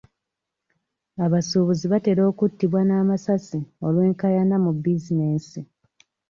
Abasuubuzi 1.25 1.85
batera 1.93 2.21
okuttibwa 2.31 2.81
n'amasasi 2.83 3.59
olw'enkaayana 3.85 4.55
mu 4.63 4.71
bizinensi. 4.83 5.59